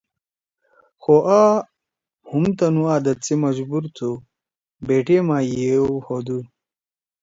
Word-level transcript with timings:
خو 1.01 1.15
آ 1.39 1.41
ہوم 2.29 2.45
تُنو 2.57 2.83
عادت 2.91 3.17
سی 3.25 3.35
مجبور 3.43 3.83
تھو 3.95 4.09
بے 4.85 4.97
ٹیما 5.05 5.37
یؤ 5.59 5.87
ہودو 6.05 6.39